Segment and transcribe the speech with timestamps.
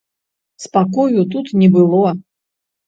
[0.63, 2.19] Спакою тут не было.